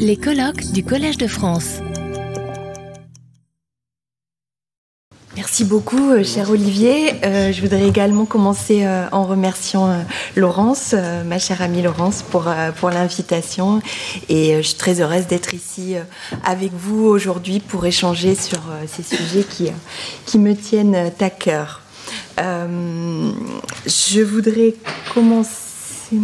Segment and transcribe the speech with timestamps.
[0.00, 1.78] Les colloques du Collège de France.
[5.36, 7.14] Merci beaucoup, euh, cher Olivier.
[7.24, 10.04] Euh, je voudrais également commencer euh, en remerciant
[10.34, 13.80] Laurence, ma chère amie Laurence, pour, pour l'invitation.
[14.28, 15.94] Et je suis très heureuse d'être ici
[16.44, 19.70] avec vous aujourd'hui pour échanger sur ces sujets qui,
[20.24, 21.82] qui me tiennent à cœur.
[22.36, 24.74] je voudrais
[25.14, 26.18] commencer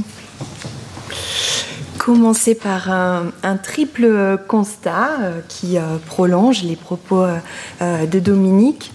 [2.05, 8.93] commencer par un, triple constat euh, qui euh, prolonge les propos euh, de Dominique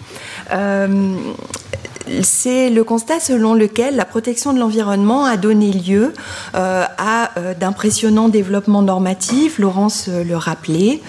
[2.21, 6.13] c'est le constat selon lequel la protection de l'environnement a donné lieu
[6.53, 9.59] à d'impressionnants développements normatifs.
[9.59, 11.01] Laurence le rappelait.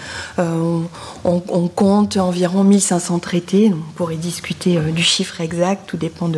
[1.75, 3.73] Compte environ 1500 traités.
[3.73, 6.31] On pourrait discuter du chiffre exact, tout dépend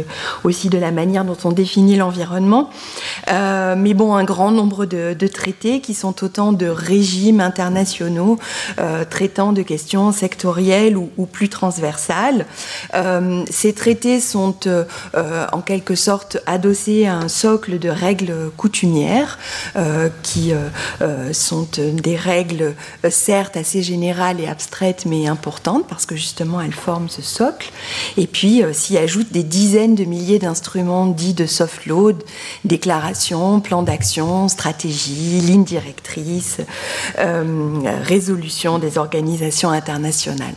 [0.45, 2.71] aussi de la manière dont on définit l'environnement.
[3.29, 8.39] mais bon, un grand nombre de, traités qui sont autant de régimes internationaux
[9.11, 12.47] traitant de questions sectorielles ou, plus transversales.
[13.51, 19.39] ces traités sont euh, euh, en quelque sorte adossés à un socle de règles coutumières
[19.77, 20.53] euh, qui
[21.33, 22.75] sont des règles
[23.09, 27.71] certes assez générales et abstraites mais importantes parce que justement elles forment ce socle.
[28.17, 32.13] Et puis s'y ajoutent des dizaines de milliers d'instruments dits de soft law,
[32.65, 36.59] déclarations, plans d'action, stratégies, lignes directrices,
[37.17, 40.55] résolutions des organisations internationales.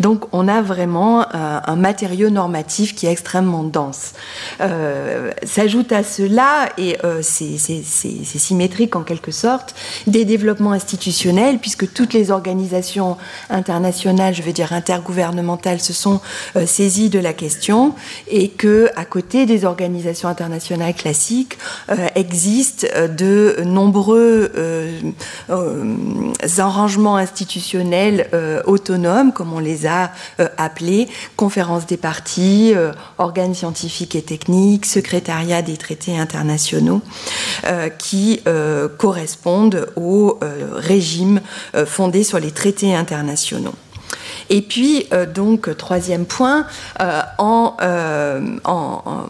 [0.00, 4.12] Donc on a vraiment euh, un matériau normatif qui est extrêmement dense.
[4.60, 9.74] Euh, s'ajoute à cela, et euh, c'est symétrique en quelque sorte,
[10.06, 13.16] des développements institutionnels, puisque toutes les organisations
[13.50, 16.20] internationales, je veux dire intergouvernementales, se sont
[16.66, 17.94] saisies de la question,
[18.28, 21.58] et que à côté des organisations internationales classiques,
[22.14, 24.52] existent de nombreux
[26.58, 28.28] arrangements institutionnels
[28.66, 35.62] autonomes, comme les a euh, appelés conférences des partis, euh, organes scientifiques et techniques, secrétariat
[35.62, 37.02] des traités internationaux,
[37.64, 38.40] euh, qui
[38.98, 40.38] correspondent au
[40.74, 41.40] régime
[41.86, 43.74] fondé sur les traités internationaux.
[44.50, 46.66] Et puis, donc, troisième point,
[47.38, 47.76] en,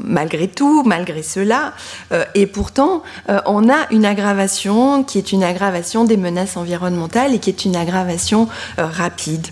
[0.00, 1.72] malgré tout, malgré cela,
[2.34, 3.02] et pourtant,
[3.46, 7.76] on a une aggravation qui est une aggravation des menaces environnementales et qui est une
[7.76, 9.46] aggravation rapide.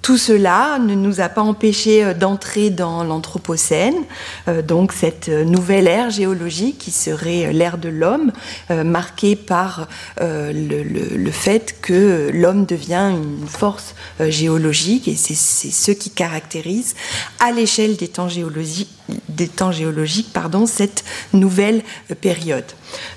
[0.00, 3.94] Euh, tout cela ne nous a pas empêché euh, d'entrer dans l'Anthropocène,
[4.48, 8.32] euh, donc cette nouvelle ère géologique qui serait l'ère de l'homme,
[8.84, 9.88] marquée par
[10.20, 16.94] le, fait que l'homme devient une force géologique, et c'est ce qui caractérise
[17.38, 18.90] à l'échelle des temps géologiques,
[19.28, 21.82] des temps géologiques pardon, cette nouvelle
[22.20, 22.64] période.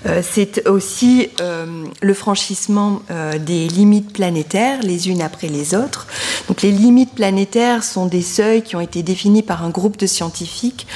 [0.06, 6.08] Euh, c'est aussi euh, le franchissement euh, des limites planétaires les unes après les autres.
[6.48, 10.08] Donc les limites planétaires sont des seuils qui ont été définis par un groupe de
[10.08, 10.88] scientifiques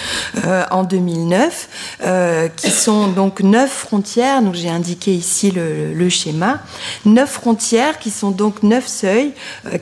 [0.71, 4.41] en 2009, qui sont donc neuf frontières.
[4.41, 6.59] Donc j'ai indiqué ici le, schéma.
[7.05, 9.33] Neuf frontières qui sont donc neuf seuils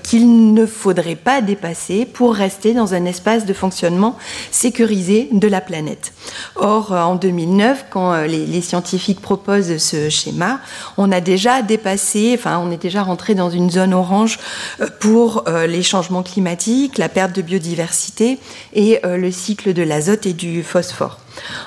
[0.03, 4.17] qu'il ne faudrait pas dépasser pour rester dans un espace de fonctionnement
[4.51, 6.13] sécurisé de la planète.
[6.55, 10.59] Or, en 2009, quand les scientifiques scientifique propose ce schéma,
[10.97, 14.37] on a déjà dépassé, enfin on est déjà rentré dans une zone orange
[14.79, 18.37] euh, pour euh, les changements climatiques, la perte de biodiversité
[18.73, 21.17] et euh, le cycle de l'azote et du phosphore.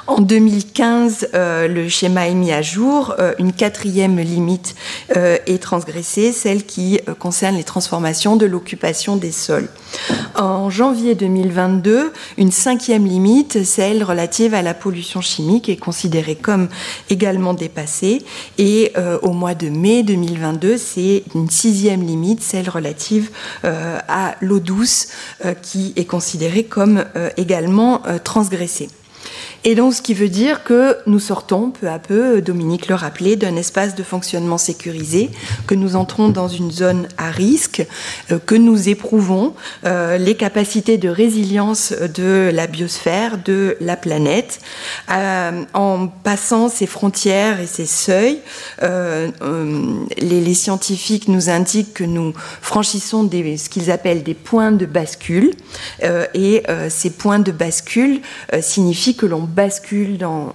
[0.06, 3.14] En 2015, euh, le schéma est mis à jour.
[3.18, 4.74] Euh, une quatrième limite
[5.16, 9.68] euh, est transgressée, celle qui concerne les transformations de l'occupation des sols.
[10.34, 16.68] En janvier 2022, une cinquième limite, celle relative à la pollution chimique, est considérée comme
[17.10, 18.22] également dépassée.
[18.58, 18.92] Et
[19.22, 23.30] au mois de mai 2022, c'est une sixième limite, celle relative
[23.62, 25.08] à l'eau douce,
[25.62, 27.04] qui est considérée comme
[27.36, 28.88] également transgressée.
[29.68, 33.36] Et donc, ce qui veut dire que nous sortons peu à peu, Dominique le rappelait,
[33.36, 35.28] d'un espace de fonctionnement sécurisé,
[35.66, 37.87] que nous entrons dans une zone à risque,
[38.32, 39.52] euh, que nous éprouvons
[39.84, 44.60] euh, les capacités de résilience de la biosphère, de la planète.
[45.10, 48.38] Euh, en passant ces frontières et ces seuils,
[48.81, 52.32] les, scientifiques nous indiquent que nous
[52.62, 55.52] franchissons ce qu'ils appellent des points de bascule.
[56.02, 58.22] et ces points de bascule
[58.62, 60.55] signifient que l'on bascule dans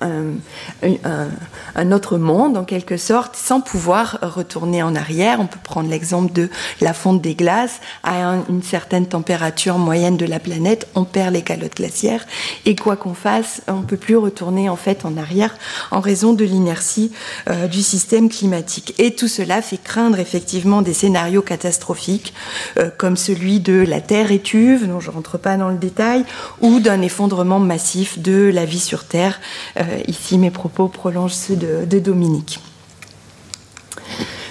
[0.00, 5.38] un, autre monde, en quelque sorte, sans pouvoir retourner en arrière.
[5.38, 6.50] On peut prendre l'exemple de
[6.80, 7.80] la fonte des glaces.
[8.02, 12.26] À une certaine température moyenne de la planète, on perd les calottes glaciaires.
[12.66, 15.54] Et quoi qu'on fasse, on ne peut plus retourner en fait en arrière
[15.92, 17.12] en raison de l'inertie
[17.48, 18.94] euh, du système climatique.
[18.98, 22.34] Et tout cela fait craindre effectivement des scénarios catastrophiques,
[22.78, 26.24] euh, comme celui de la Terre étuve, dont je ne rentre pas dans le détail,
[26.60, 29.40] ou d'un effondrement massif de la vie sur Terre.
[29.78, 32.60] Euh, ici, mes propos prolongent ceux de, Dominique.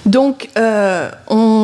[0.06, 1.10] Donc, euh,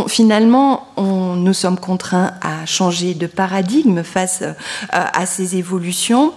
[0.09, 4.43] finalement, nous sommes contraints à changer de paradigme face
[4.91, 6.33] à ces évolutions.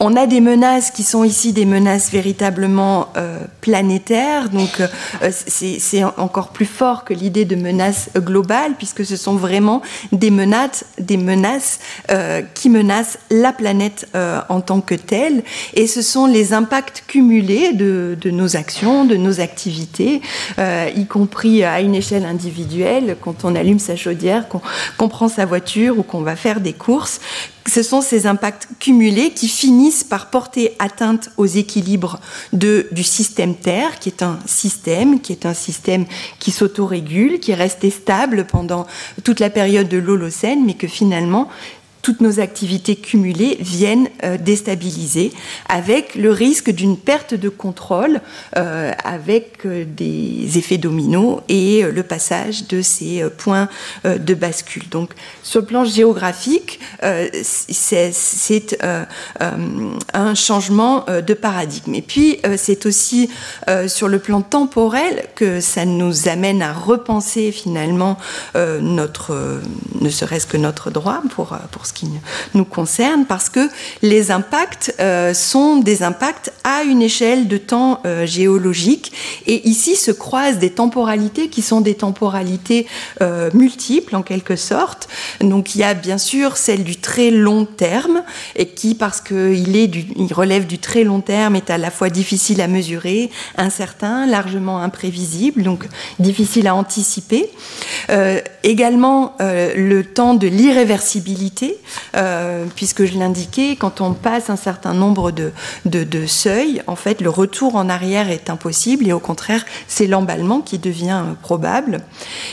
[0.00, 6.04] On a des menaces qui sont ici des menaces véritablement euh, planétaires, donc euh, c'est
[6.04, 11.16] encore plus fort que l'idée de menace globale, puisque ce sont vraiment des menaces, des
[11.16, 11.80] menaces
[12.12, 14.06] euh, qui menacent la planète
[14.48, 15.42] en tant que telle,
[15.74, 20.20] et ce sont les impacts cumulés de, nos actions, de nos activités,
[20.58, 25.98] y compris à une échelle individuelle, quand on allume sa chaudière, qu'on prend sa voiture
[25.98, 27.20] ou qu'on va faire des courses,
[27.68, 32.20] ce sont ces impacts cumulés qui finissent par porter atteinte aux équilibres
[32.52, 36.04] du système Terre, qui est un système, qui est un système
[36.38, 38.86] qui s'autorégule, qui est resté stable pendant
[39.24, 41.48] toute la période de l'Holocène, mais que finalement
[42.02, 45.32] toutes nos activités cumulées viennent euh, déstabiliser,
[45.68, 48.20] avec le risque d'une perte de contrôle,
[48.56, 53.68] euh, avec euh, des effets dominos et le passage de ces points
[54.04, 54.88] de bascule.
[54.90, 55.10] Donc,
[55.42, 56.80] sur le plan géographique,
[57.42, 58.78] c'est
[60.14, 61.94] un changement de paradigme.
[61.94, 63.30] Et puis, c'est aussi
[63.86, 68.18] sur le plan temporel que ça nous amène à repenser finalement
[68.54, 69.60] notre,
[70.00, 72.06] ne serait-ce que notre droit pour, pour ce qui
[72.54, 73.68] nous concerne, parce que
[74.02, 79.12] les impacts euh, sont des impacts à une échelle de temps euh, géologique.
[79.46, 82.86] Et ici se croisent des temporalités qui sont des temporalités
[83.22, 85.08] euh, multiples en quelque sorte.
[85.40, 88.22] Donc il y a bien sûr celle du très long terme,
[88.56, 92.60] et qui, parce qu'il il relève du très long terme, est à la fois difficile
[92.60, 95.86] à mesurer, incertain, largement imprévisible, donc
[96.18, 97.50] difficile à anticiper.
[98.62, 101.78] Également le temps de l'irréversibilité,
[102.16, 105.52] euh, puisque je l'indiquais, quand on passe un certain nombre de,
[105.84, 110.60] de, seuils, en fait, le retour en arrière est impossible et au contraire, c'est l'emballement
[110.60, 112.00] qui devient probable.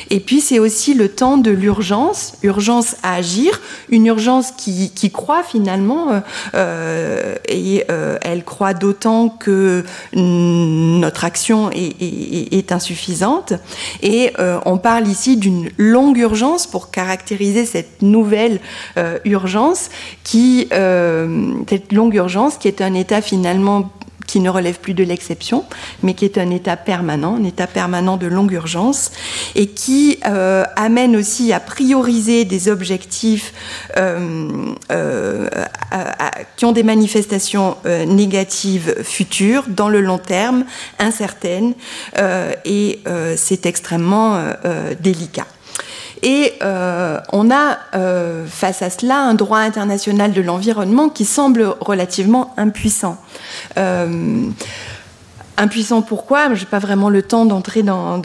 [0.10, 5.12] Et puis, c'est aussi le temps de l'urgence, urgence à agir, une urgence qui, qui
[5.12, 6.20] croît finalement, euh,
[6.56, 7.86] euh, et
[8.22, 13.54] elle croît d'autant que notre action est, est, est insuffisante.
[14.02, 14.34] Et
[14.66, 18.60] on parle ici d'une longue urgence pour caractériser cette nouvelle
[19.24, 19.90] urgence urgence,
[20.24, 23.92] qui, euh, cette longue urgence, qui est un état finalement
[24.28, 25.66] qui ne relève plus de l'exception,
[26.02, 29.12] mais qui est un état permanent, un état permanent de longue urgence,
[29.54, 33.54] et qui euh, amène aussi à prioriser des objectifs
[33.98, 34.72] euh,
[36.58, 40.66] qui ont des manifestations négatives futures, dans le long terme,
[40.98, 41.74] incertaines,
[42.66, 43.00] et
[43.36, 44.44] c'est extrêmement
[45.00, 45.46] délicat.
[46.24, 51.76] Et euh, on a euh, face à cela un droit international de l'environnement qui semble
[51.80, 53.18] relativement impuissant.
[53.78, 54.50] Euh,
[55.58, 58.20] Impuissant pourquoi Je n'ai pas vraiment le temps d'entrer dans,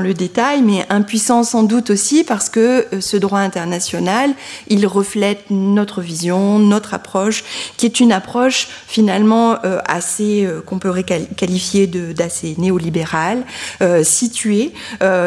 [0.00, 4.30] le détail, mais impuissant sans doute aussi parce que euh, ce droit international,
[4.68, 7.42] il reflète notre vision, notre approche,
[7.76, 10.92] qui est une approche finalement euh, assez, euh, qu'on peut
[11.36, 13.44] qualifier d'assez néolibérale,
[14.02, 14.72] située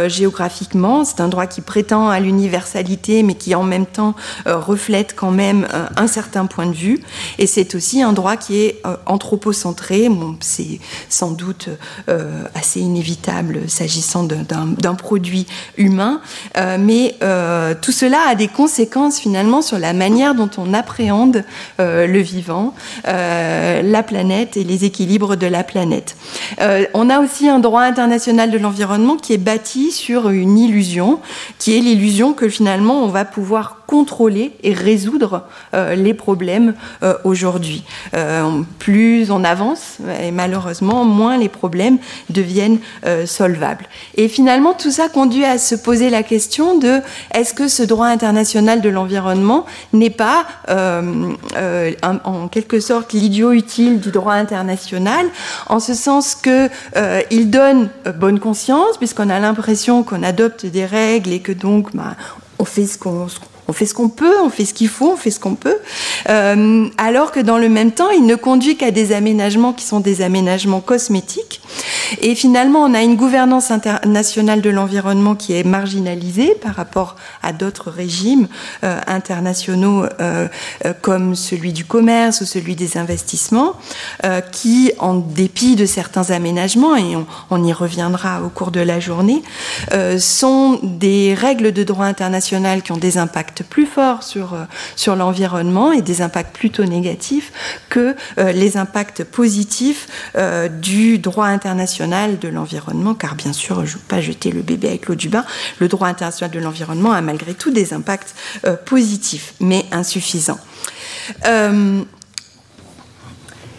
[0.07, 1.03] géographiquement.
[1.03, 5.67] C'est un droit qui prétend à l'universalité, mais qui en même temps reflète quand même
[5.95, 7.01] un certain point de vue.
[7.37, 10.09] Et c'est aussi un droit qui est anthropocentré.
[10.41, 11.48] C'est sans doute
[12.07, 16.21] euh, assez inévitable s'agissant d'un produit humain,
[16.57, 21.43] euh, mais euh, tout cela a des conséquences finalement sur la manière dont on appréhende
[21.77, 22.73] le vivant,
[23.05, 26.15] la planète et les équilibres de la planète.
[26.93, 31.19] on a aussi un droit international de l'environnement qui est bâti sur une illusion,
[31.59, 37.15] qui est l'illusion que finalement on va pouvoir contrôler et résoudre euh, les problèmes euh,
[37.23, 37.83] aujourd'hui.
[38.13, 41.97] Euh, plus on avance, et malheureusement, moins les problèmes
[42.29, 42.77] deviennent
[43.25, 43.85] solvables.
[44.15, 46.99] Et finalement, tout ça conduit à se poser la question de
[47.33, 54.11] est-ce que ce droit international de l'environnement n'est pas en quelque sorte l'idiot utile du
[54.11, 55.25] droit international,
[55.67, 56.69] en ce sens que
[57.31, 62.15] il donne bonne conscience, puisqu'on a l'impression qu'on adopte des règles et que donc bah,
[62.57, 63.27] on fait ce qu'on
[63.69, 65.77] on fait ce qu'on peut, on fait ce qu'il faut, on fait ce qu'on peut,
[66.25, 70.21] alors que dans le même temps, il ne conduit qu'à des aménagements qui sont des
[70.21, 71.61] aménagements cosmétiques.
[72.21, 77.53] Et finalement, on a une gouvernance internationale de l'environnement qui est marginalisée par rapport à
[77.53, 78.47] d'autres régimes
[78.81, 80.05] internationaux
[81.01, 83.75] comme celui du commerce ou celui des investissements,
[84.51, 87.15] qui, en dépit de certains aménagements, et
[87.49, 89.43] on, y reviendra au cours de la journée,
[89.93, 94.63] euh, sont des règles de droit international qui ont des impacts plus forts sur, euh,
[94.95, 97.51] sur l'environnement et des impacts plutôt négatifs
[97.89, 100.07] que euh, les impacts positifs
[100.81, 104.89] du droit international de l'environnement, car bien sûr, je ne veux pas jeter le bébé
[104.89, 105.45] avec l'eau du bain,
[105.79, 108.35] le droit international de l'environnement a malgré tout des impacts
[108.85, 110.59] positifs, mais insuffisants.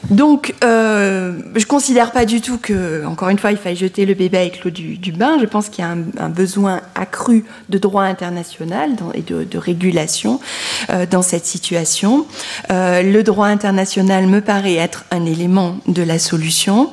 [0.08, 4.14] Donc, euh, je considère pas du tout que, encore une fois, il faille jeter le
[4.14, 5.36] bébé avec l'eau du, bain.
[5.40, 10.40] Je pense qu'il y a un, besoin accru de droit international et de, régulation
[10.88, 12.26] euh, dans cette situation.
[12.70, 16.90] Euh, le droit international me paraît être un élément de la solution.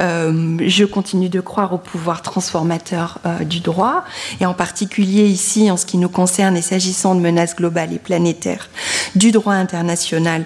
[0.00, 4.04] Je continue de croire au pouvoir transformateur du droit,
[4.40, 7.98] et en particulier ici, en ce qui nous concerne et s'agissant de menaces globales et
[7.98, 8.70] planétaires,
[9.14, 10.44] du droit international,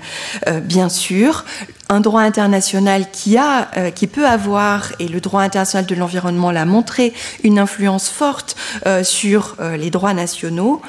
[0.65, 1.45] bien sûr
[1.93, 6.51] un droit international qui a, euh, qui peut avoir, et le droit international de l'environnement
[6.51, 7.13] l'a montré,
[7.45, 8.57] une influence forte
[8.87, 10.81] euh, sur euh, les droits nationaux,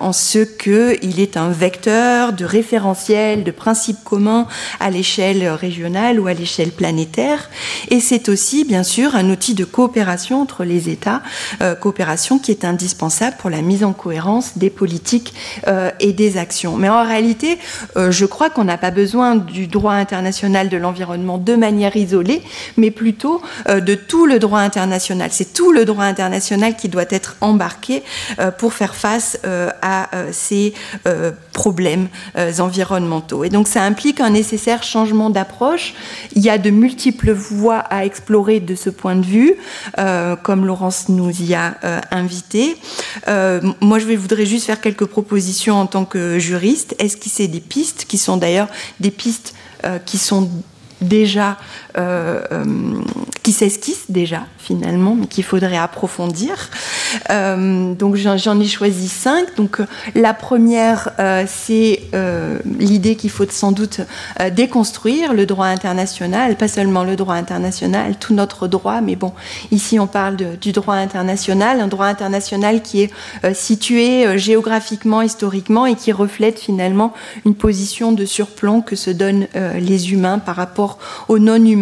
[0.00, 4.46] en ce qu'il est un vecteur de référentiel, de principes communs
[4.78, 7.50] à l'échelle régionale ou à l'échelle planétaire.
[7.88, 11.22] Et c'est aussi, bien sûr, un outil de coopération entre les États,
[11.80, 15.34] coopération qui est indispensable pour la mise en cohérence des politiques
[16.00, 16.76] et des actions.
[16.76, 17.58] Mais en réalité,
[17.96, 22.42] je crois qu'on n'a pas besoin du droit international international de l'environnement de manière isolée,
[22.76, 25.30] mais plutôt euh, de tout le droit international.
[25.32, 28.02] C'est tout le droit international qui doit être embarqué
[28.38, 30.74] euh, pour faire face euh, à ces
[31.52, 32.08] problèmes
[32.58, 33.44] environnementaux.
[33.44, 35.94] Et donc ça implique un nécessaire changement d'approche.
[36.34, 39.54] Il y a de multiples voies à explorer de ce point de vue,
[40.42, 41.74] comme Laurence nous y a
[42.10, 42.76] invité.
[43.80, 48.18] moi, je voudrais juste faire quelques propositions en tant que juriste, esquisser des pistes qui
[48.18, 49.54] sont d'ailleurs des pistes
[50.04, 50.50] qui sont
[51.00, 51.89] déjà, euh, euh,
[53.42, 56.70] qui s'esquissent déjà finalement, mais qu'il faudrait approfondir.
[57.30, 59.56] Euh, donc j'en ai choisi cinq.
[59.56, 59.78] Donc
[60.14, 61.10] la première,
[61.48, 62.00] c'est
[62.78, 64.00] l'idée qu'il faut sans doute
[64.52, 69.32] déconstruire le droit international, pas seulement le droit international, tout notre droit, mais bon,
[69.70, 73.10] ici on parle du droit international, un droit international qui est
[73.54, 77.12] situé géographiquement, historiquement et qui reflète finalement
[77.44, 81.79] une position de surplomb que se donnent les humains par rapport aux non-humains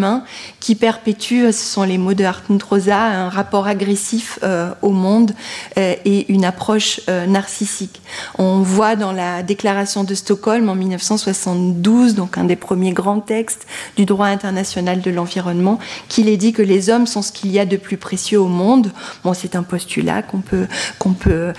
[0.60, 5.32] qui perpétuent, ce sont les mots de Hartmut Rosa, un rapport agressif euh, au monde
[5.76, 8.00] euh, et une approche euh, narcissique.
[8.38, 13.66] On voit dans la déclaration de Stockholm en 1972, donc un des premiers grands textes
[13.96, 15.78] du droit international de l'environnement,
[16.08, 18.48] qu'il est dit que les hommes sont ce qu'il y a de plus précieux au
[18.48, 18.92] monde.
[19.24, 20.66] Bon, c'est un postulat qu'on peut,
[20.98, 21.52] qu'on peut,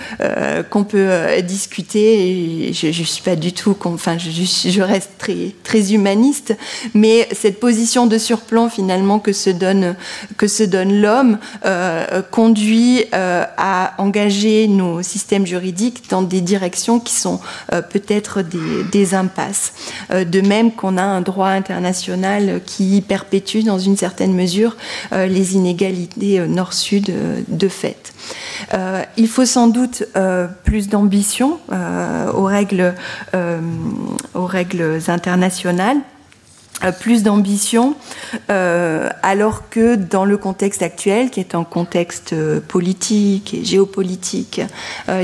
[0.70, 1.10] qu'on peut
[1.42, 2.72] discuter.
[2.72, 6.56] Je, suis pas du tout, enfin, je, je reste très, très humaniste,
[6.94, 9.96] mais cette position de surplomb finalement que se donne,
[10.36, 17.00] que se donne l'homme euh, conduit euh, à engager nos systèmes juridiques dans des directions
[17.00, 17.40] qui sont
[17.72, 19.72] euh, peut-être des, des, impasses.
[20.10, 24.76] de même qu'on a un droit international qui perpétue dans une certaine mesure
[25.10, 27.10] les inégalités nord-sud
[27.48, 28.12] de fait.
[29.16, 30.04] il faut sans doute
[30.64, 31.58] plus d'ambition
[32.36, 32.94] aux règles,
[34.34, 35.98] aux règles internationales
[36.98, 37.94] plus d'ambition,
[38.50, 44.62] euh, alors que dans le contexte actuel, qui est un contexte euh, politique et géopolitique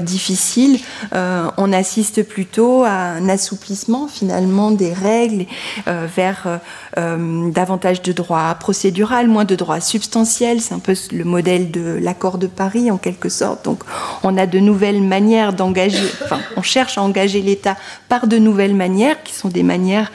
[0.02, 0.80] difficile,
[1.12, 5.46] on assiste plutôt à un assouplissement finalement des règles
[5.86, 6.60] vers
[6.96, 10.60] davantage de droits procédural, moins de droits substantiels.
[10.60, 13.64] C'est un peu le modèle de l'accord de Paris en quelque sorte.
[13.64, 13.82] Donc
[14.22, 17.76] on a de nouvelles manières d'engager, enfin on cherche à engager l'État
[18.08, 20.10] par de nouvelles manières qui sont des manières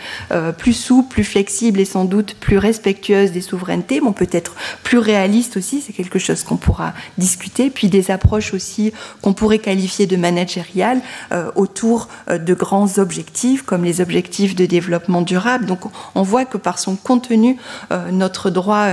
[0.57, 5.55] plus souples, plus flexible et sans doute plus respectueuse des souverainetés, bon, peut-être plus réaliste
[5.55, 10.17] aussi, c'est quelque chose qu'on pourra discuter, puis des approches aussi qu'on pourrait qualifier de
[10.17, 10.99] managériales
[11.31, 15.65] euh, autour euh, de grands objectifs, comme les objectifs de développement durable.
[15.65, 15.79] Donc
[16.15, 17.57] on voit que par son contenu,
[17.91, 18.87] euh, notre droit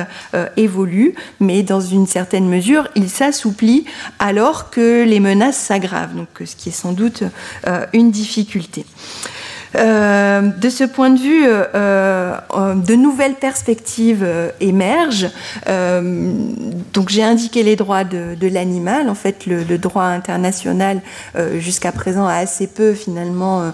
[0.57, 3.85] évolue, mais dans une certaine mesure, il s'assouplit
[4.18, 7.25] alors que les menaces s'aggravent, ce qui est sans doute
[7.92, 8.85] une difficulté.
[9.75, 14.26] De ce point de vue, de nouvelles perspectives
[14.60, 15.30] émergent.
[15.66, 19.08] donc j'ai indiqué les droits de, l'animal.
[19.08, 21.00] En fait, le, droit international
[21.58, 23.72] jusqu'à présent a assez peu finalement,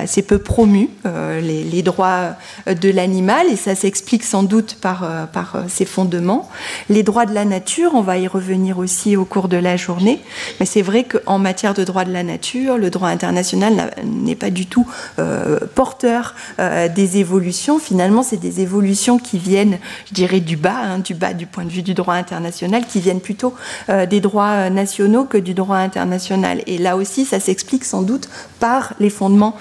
[0.00, 2.36] assez peu promu les, les, droits
[2.66, 6.48] de l'animal et ça s'explique sans doute par, par ses fondements.
[6.88, 10.20] Les droits de la nature, on va y revenir aussi au cours de la journée,
[10.60, 14.50] mais c'est vrai qu'en matière de droit de la nature, le droit international n'est pas
[14.50, 14.73] du tout
[15.18, 17.78] euh, porteur euh, des évolutions.
[17.78, 19.78] Finalement, c'est des évolutions qui viennent,
[20.08, 23.00] je dirais, du bas, hein, du bas du point de vue du droit international, qui
[23.00, 23.54] viennent plutôt
[23.88, 26.62] euh, des droits nationaux que du droit international.
[26.66, 28.28] Et là aussi, ça s'explique sans doute
[28.60, 29.56] par les fondements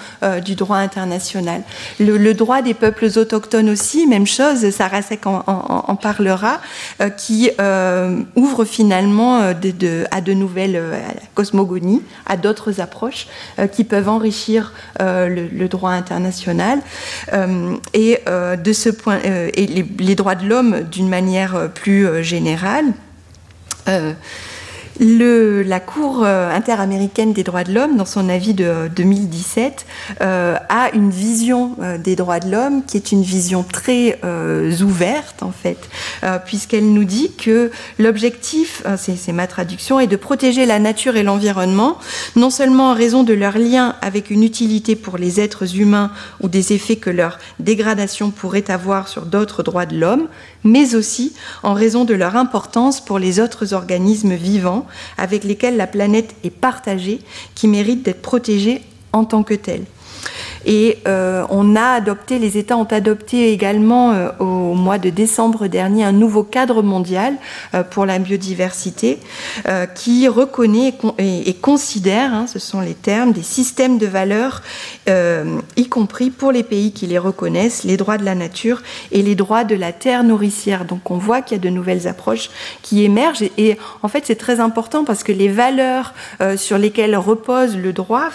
[0.46, 1.62] du droit international.
[2.00, 6.62] Le, droit des peuples autochtones aussi, même chose, Sarah en, en parlera,
[7.18, 7.50] qui
[8.36, 10.82] ouvre finalement à de nouvelles
[11.34, 13.28] cosmogonies, à d'autres approches
[13.72, 16.80] qui peuvent enrichir euh, le, droit international.
[17.34, 19.66] Euh, et euh, de ce point, et
[20.00, 22.86] les, droits de l'homme d'une manière plus générale
[25.00, 29.86] la Cour euh, interaméricaine des droits de l'homme, dans son avis de 2017,
[30.22, 34.20] euh, a une vision euh, des droits de l'homme qui est une vision très
[34.82, 35.78] ouverte, en fait,
[36.46, 41.98] puisqu'elle nous dit que l'objectif, c'est ma traduction, est de protéger la nature et l'environnement,
[42.36, 46.48] non seulement en raison de leur lien avec une utilité pour les êtres humains ou
[46.48, 50.28] des effets que leur dégradation pourrait avoir sur d'autres droits de l'homme,
[50.64, 51.34] mais aussi
[51.64, 54.83] en raison de leur importance pour les autres organismes vivants
[55.18, 57.20] avec lesquels la planète est partagée,
[57.56, 59.86] qui méritent d'être protégés en tant que tels.
[60.66, 65.68] Et euh, on a adopté, les États ont adopté également euh, au mois de décembre
[65.68, 67.36] dernier un nouveau cadre mondial
[67.74, 69.20] euh, pour la biodiversité
[69.96, 74.62] qui reconnaît et, considère, hein, ce sont les termes, des systèmes de valeurs,
[75.08, 79.36] y compris pour les pays qui les reconnaissent, les droits de la nature et les
[79.36, 80.86] droits de la terre nourricière.
[80.86, 82.50] Donc on voit qu'il y a de nouvelles approches
[82.82, 86.14] qui émergent et, et en fait c'est très important parce que les valeurs
[86.58, 88.30] sur lesquelles repose le droit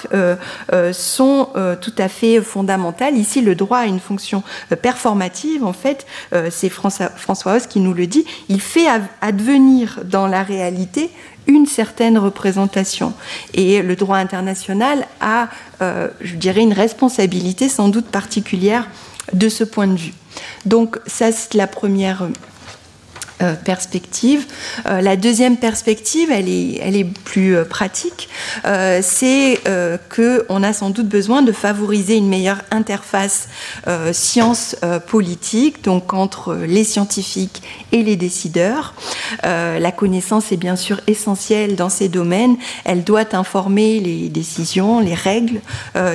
[0.92, 1.48] sont
[1.80, 3.16] tout à fait fondamentale.
[3.16, 5.64] Ici, le droit a une fonction euh, performative.
[5.64, 8.24] En fait, euh, c'est François Hoss qui nous le dit.
[8.48, 8.86] Il fait
[9.20, 11.10] advenir dans la réalité
[11.46, 13.14] une certaine représentation.
[13.54, 15.48] Et le droit international a,
[15.80, 18.86] euh, je dirais, une responsabilité sans doute particulière
[19.32, 20.14] de ce point de vue.
[20.66, 22.28] Donc ça, c'est la première
[23.40, 24.46] euh, perspective.
[24.86, 28.28] Euh, la deuxième perspective, elle est, elle est plus euh, pratique,
[29.00, 29.60] c'est
[30.14, 33.48] qu'on a sans doute besoin de favoriser une meilleure interface
[34.12, 38.94] science politique, donc entre les scientifiques et les décideurs.
[39.42, 42.56] la connaissance est bien sûr essentielle dans ces domaines.
[42.84, 45.60] Elle doit informer les décisions, les règles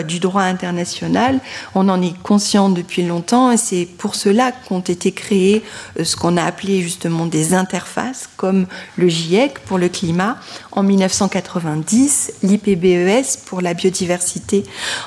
[0.08, 1.40] du droit international.
[1.76, 5.64] On en est conscient depuis longtemps et c'est pour cela qu'ont été créés
[6.02, 8.66] ce qu'on a appelé justement des interfaces comme
[8.98, 10.38] le GIEC pour le climat
[10.72, 14.64] en 1990, l'IPBES pour la biodiversité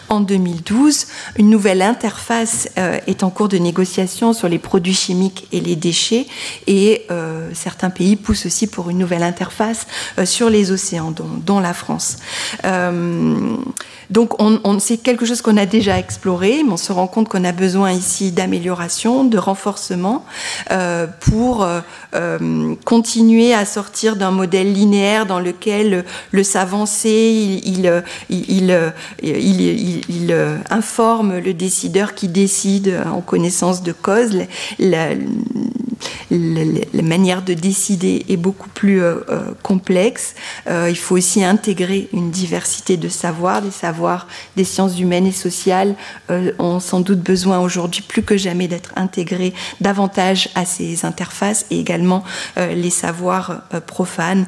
[0.09, 1.07] en 2012.
[1.37, 5.77] Une nouvelle interface euh, est en cours de négociation sur les produits chimiques et les
[5.77, 6.27] déchets
[6.67, 9.87] et euh, certains pays poussent aussi pour une nouvelle interface
[10.19, 12.19] euh, sur les océans, dont, la France.
[14.11, 17.45] Donc on, c'est quelque chose qu'on a déjà exploré, mais on se rend compte qu'on
[17.45, 20.25] a besoin ici d'amélioration, de renforcement
[21.21, 21.67] pour
[22.15, 27.93] euh, continuer à sortir d'un modèle linéaire dans lequel le savant il,
[30.71, 34.39] informe le décideur qui décide en connaissance de cause.
[36.31, 39.03] Manière de décider est beaucoup plus
[39.63, 40.35] complexe.
[40.69, 45.95] il faut aussi intégrer une diversité de savoirs, des savoirs des sciences humaines et sociales
[46.31, 51.67] euh, ont sans doute besoin aujourd'hui plus que jamais d'être intégrés davantage à ces interfaces
[51.71, 52.25] et également
[52.59, 54.47] euh, les savoirs euh, profanes.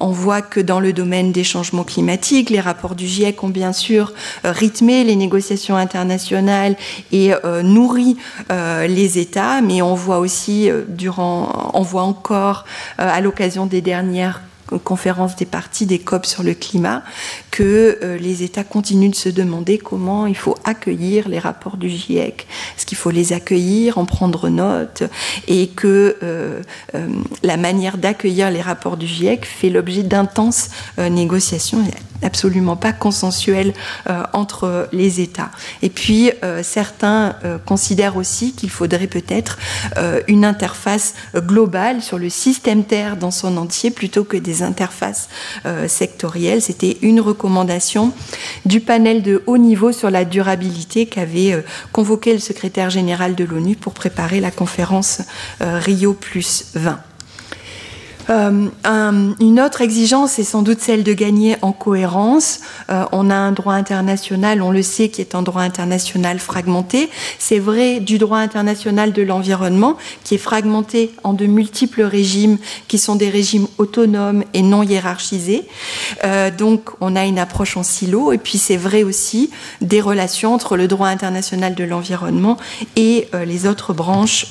[0.00, 3.72] on voit que dans le domaine des changements climatiques, les rapports du GIEC ont bien
[3.72, 4.12] sûr
[4.44, 6.76] rythmé les négociations internationales
[7.12, 8.16] et nourri
[8.50, 12.64] les États, mais on voit aussi durant, on voit encore
[12.98, 14.40] à l'occasion des dernières
[14.78, 17.02] conférence des partis des COP sur le climat,
[17.50, 21.88] que euh, les États continuent de se demander comment il faut accueillir les rapports du
[21.88, 25.02] GIEC, est-ce qu'il faut les accueillir, en prendre note,
[25.48, 26.62] et que euh,
[26.94, 27.08] euh,
[27.42, 31.84] la manière d'accueillir les rapports du GIEC fait l'objet d'intenses négociations
[32.22, 33.72] absolument pas consensuelles
[34.34, 35.50] entre les États.
[35.80, 36.30] Et puis,
[36.62, 39.58] certains considèrent aussi qu'il faudrait peut-être
[40.28, 45.28] une interface globale sur le système Terre dans son entier plutôt que des interfaces
[45.86, 46.62] sectorielles.
[46.62, 48.12] C'était une recommandation
[48.64, 53.76] du panel de haut niveau sur la durabilité qu'avait convoqué le secrétaire général de l'ONU
[53.76, 55.22] pour préparer la conférence
[55.60, 57.00] Rio plus 20.
[58.28, 58.68] Euh,
[59.40, 62.60] une autre exigence est sans doute celle de gagner en cohérence.
[62.90, 67.08] Euh, on a un droit international, on le sait, qui est un droit international fragmenté.
[67.38, 72.98] C'est vrai du droit international de l'environnement, qui est fragmenté en de multiples régimes, qui
[72.98, 75.66] sont des régimes autonomes et non hiérarchisés.
[76.24, 78.32] Euh, donc, on a une approche en silo.
[78.32, 82.56] Et puis, c'est vrai aussi des relations entre le droit international de l'environnement
[82.96, 84.46] et les autres branches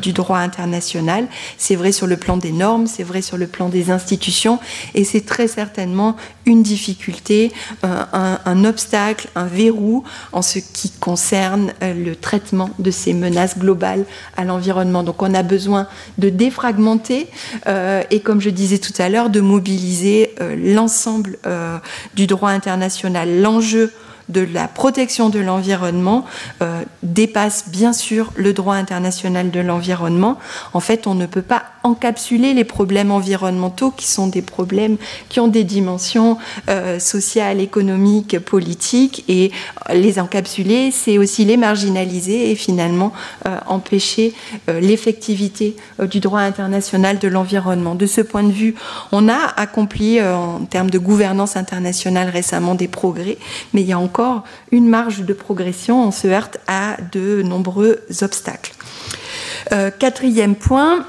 [0.00, 1.26] du droit international.
[1.56, 4.58] C'est vrai sur le plan des normes, c'est vrai sur le plan des institutions
[4.94, 6.16] et c'est très certainement
[6.48, 7.52] une difficulté,
[7.84, 8.04] euh,
[8.44, 10.02] un, obstacle, un verrou
[10.32, 14.04] en ce qui concerne euh, le traitement de ces menaces globales
[14.36, 15.02] à l'environnement.
[15.02, 17.28] Donc on a besoin de défragmenter
[17.66, 21.38] euh, et comme je disais tout à l'heure, de mobiliser l'ensemble
[22.14, 23.40] du droit international.
[23.40, 23.92] L'enjeu
[24.28, 26.24] de la protection de l'environnement
[27.02, 30.38] dépasse bien sûr le droit international de l'environnement.
[30.72, 34.96] En fait, on ne peut pas encapsuler les problèmes environnementaux qui sont des problèmes
[35.28, 36.38] qui ont des dimensions
[36.68, 39.50] euh, sociales, économiques, politiques et
[39.92, 43.12] les encapsuler, c'est aussi les marginaliser et finalement
[43.46, 44.34] euh, empêcher
[44.68, 45.76] l'effectivité
[46.10, 47.94] du droit international de l'environnement.
[47.94, 48.74] De ce point de vue,
[49.12, 53.38] on a accompli en termes de gouvernance internationale récemment des progrès,
[53.72, 58.00] mais il y a encore une marge de progression, on se heurte à de nombreux
[58.22, 58.72] obstacles.
[59.72, 61.04] Euh, quatrième point,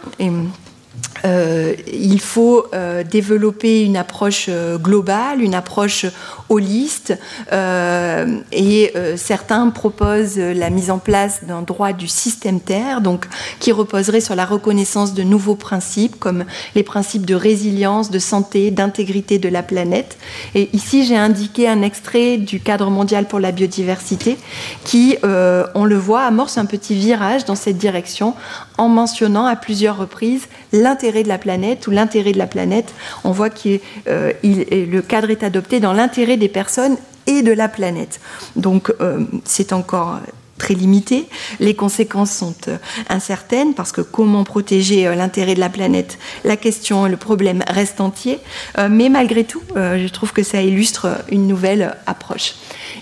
[1.26, 6.06] euh, il faut euh, développer une approche euh, globale, une approche
[6.50, 7.18] holiste,
[8.52, 13.28] et certains proposent la mise en place d'un droit du système Terre, donc
[13.60, 18.72] qui reposerait sur la reconnaissance de nouveaux principes comme les principes de résilience, de santé,
[18.72, 20.18] d'intégrité de la planète.
[20.56, 24.38] Et ici, j'ai indiqué un extrait du cadre mondial pour la biodiversité
[24.84, 28.34] qui, on le voit, amorce un petit virage dans cette direction
[28.80, 32.94] en mentionnant à plusieurs reprises l'intérêt de la planète ou l'intérêt de la planète.
[33.24, 37.68] On voit que euh, le cadre est adopté dans l'intérêt des personnes et de la
[37.68, 38.20] planète.
[38.56, 40.20] Donc euh, c'est encore
[40.58, 41.26] très limité.
[41.60, 42.78] Les conséquences sont euh,
[43.10, 46.18] incertaines parce que comment protéger l'intérêt de la planète?
[46.44, 48.40] La question, le problème reste entier.
[48.90, 52.56] mais malgré tout, je trouve que ça illustre une nouvelle approche.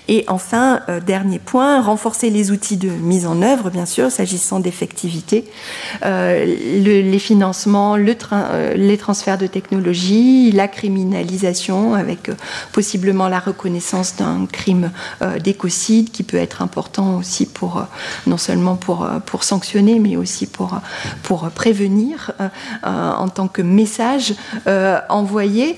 [0.08, 4.60] Et enfin, euh, dernier point, renforcer les outils de mise en œuvre, bien sûr, s'agissant
[4.60, 5.44] d'effectivité,
[6.04, 12.30] euh, les financements, euh, les transferts de technologie, la criminalisation avec
[12.72, 14.90] possiblement la reconnaissance d'un crime
[15.42, 17.84] d'écocide qui peut être important aussi pour
[18.26, 19.08] non seulement pour,
[19.42, 22.32] sanctionner, mais aussi pour prévenir
[22.82, 24.34] en tant que message
[25.08, 25.76] envoyé.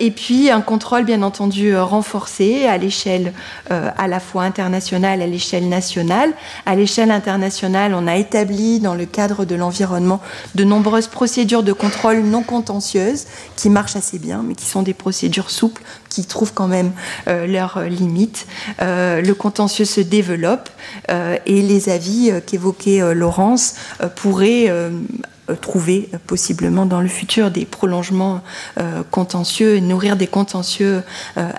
[0.00, 3.25] et puis un contrôle, bien entendu, renforcé à l'échelle
[3.70, 6.32] euh, à la fois internationale à l'échelle nationale.
[6.64, 10.20] À l'échelle internationale, on a établi dans le cadre de l'environnement
[10.54, 14.94] de nombreuses procédures de contrôle non contentieuses qui marchent assez bien, mais qui sont des
[14.94, 16.92] procédures souples qui trouvent quand même
[17.28, 18.46] euh, leurs limites.
[18.80, 20.68] Euh, le contentieux se développe
[21.08, 23.74] et les avis qu'évoquait Laurence
[24.14, 24.70] pourraient
[25.54, 28.42] trouver euh, possiblement dans le futur des prolongements
[28.78, 31.02] euh, contentieux et nourrir des contentieux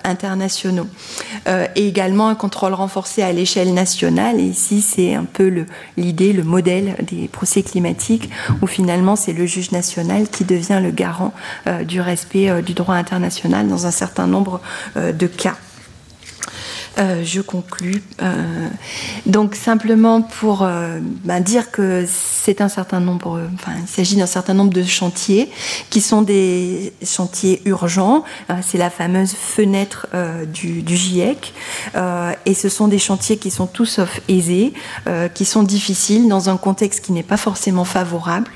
[0.04, 0.88] internationaux.
[1.76, 4.39] et également un contrôle renforcé à l'échelle nationale.
[4.39, 5.65] Et ici, c'est un peu
[5.97, 8.30] l'idée, le, modèle des procès climatiques,
[8.62, 11.34] où finalement c'est le juge national qui devient le garant
[11.86, 14.62] du respect du droit international dans un certain nombre
[14.95, 15.56] de cas.
[16.99, 18.01] Euh, je conclus.
[18.23, 18.67] Euh,
[19.27, 24.25] donc simplement pour euh, ben, dire que c'est un certain nombre, enfin il s'agit d'un
[24.25, 25.51] certain nombre de chantiers
[25.91, 28.23] qui sont des chantiers urgents.
[28.63, 30.07] c'est la fameuse fenêtre
[30.51, 31.53] du, du, GIEC
[32.45, 34.73] et ce sont des chantiers qui sont tout sauf aisés,
[35.33, 38.49] qui sont difficiles dans un contexte qui n'est pas forcément favorable.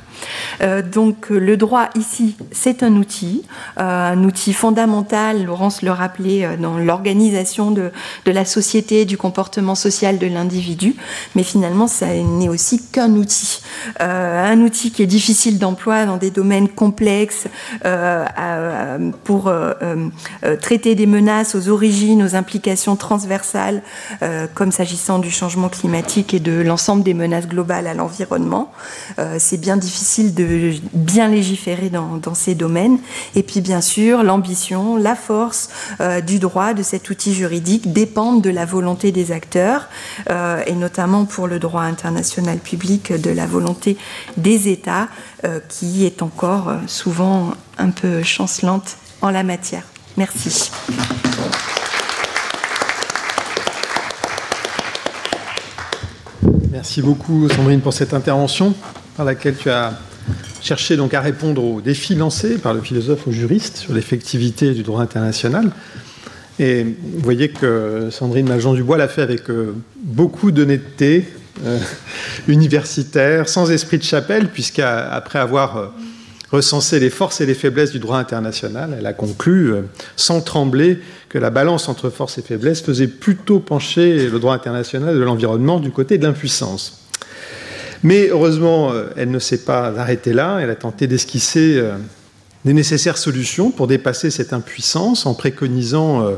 [0.62, 3.44] Euh, donc le droit ici, c'est un outil,
[3.80, 7.92] euh, un outil fondamental, Laurence le rappelait, euh, dans l'organisation de,
[8.26, 10.96] la société, du comportement social de l'individu,
[11.36, 13.62] mais finalement, ça n'est aussi qu'un outil.
[14.00, 17.48] un outil qui est difficile d'emploi dans des domaines complexes
[19.26, 19.52] pour
[20.62, 23.82] traiter des menaces aux origines, aux implications transversales,
[24.54, 28.72] comme s'agissant du changement climatique et de l'ensemble des menaces globales à l'environnement.
[29.40, 33.00] c'est bien difficile difficile de bien légiférer dans, ces domaines.
[33.36, 35.70] Et puis bien sûr, l'ambition, la force
[36.00, 39.88] euh, du droit, de cet outil juridique, dépendent de la volonté des acteurs,
[40.30, 43.98] euh, et notamment pour le droit international public, de la volonté
[44.38, 45.08] des États,
[45.46, 49.84] euh, qui est encore souvent un peu chancelante en la matière.
[50.18, 50.72] Merci.
[56.70, 58.74] Merci beaucoup, Sandrine, pour cette intervention
[59.22, 59.94] par laquelle tu as
[60.64, 64.82] cherché donc à répondre aux défis lancés par le philosophe au juriste sur l'effectivité du
[64.82, 65.70] droit international.
[66.58, 71.28] Et vous voyez que Sandrine Maljean-Dubois l'a fait avec euh, beaucoup d'honnêteté
[71.64, 71.78] euh,
[72.48, 75.88] universitaire, sans esprit de chapelle, puisqu'après avoir euh,
[76.50, 79.72] recensé les forces et les faiblesses du droit international, elle a conclu,
[80.16, 85.14] sans trembler, que la balance entre force et faiblesse faisait plutôt pencher le droit international
[85.14, 87.01] de l'environnement du côté de l'impuissance.
[88.04, 91.82] Mais heureusement, elle ne s'est pas arrêtée là, elle a tenté d'esquisser
[92.66, 96.36] des nécessaires solutions pour dépasser cette impuissance en préconisant euh,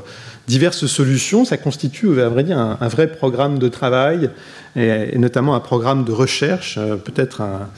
[0.48, 1.46] diverses solutions.
[1.46, 4.30] Ça constitue, à vrai dire, un, vrai programme de travail
[4.76, 7.70] et, notamment un programme de recherche, euh, peut-être un,